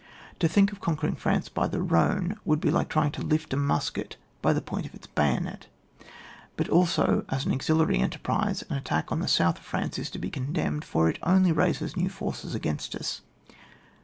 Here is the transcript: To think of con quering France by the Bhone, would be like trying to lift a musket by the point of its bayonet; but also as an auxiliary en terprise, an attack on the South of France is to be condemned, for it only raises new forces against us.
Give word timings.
To 0.39 0.47
think 0.47 0.71
of 0.71 0.79
con 0.81 0.95
quering 0.97 1.15
France 1.15 1.47
by 1.47 1.67
the 1.67 1.77
Bhone, 1.77 2.35
would 2.43 2.59
be 2.59 2.71
like 2.71 2.89
trying 2.89 3.11
to 3.11 3.21
lift 3.21 3.53
a 3.53 3.55
musket 3.55 4.17
by 4.41 4.51
the 4.51 4.59
point 4.59 4.87
of 4.87 4.95
its 4.95 5.05
bayonet; 5.05 5.67
but 6.57 6.67
also 6.69 7.23
as 7.29 7.45
an 7.45 7.51
auxiliary 7.51 7.99
en 7.99 8.09
terprise, 8.09 8.63
an 8.71 8.77
attack 8.77 9.11
on 9.11 9.19
the 9.19 9.27
South 9.27 9.59
of 9.59 9.63
France 9.63 9.99
is 9.99 10.09
to 10.09 10.17
be 10.17 10.31
condemned, 10.31 10.83
for 10.83 11.07
it 11.07 11.19
only 11.21 11.51
raises 11.51 11.95
new 11.95 12.09
forces 12.09 12.55
against 12.55 12.95
us. 12.95 13.21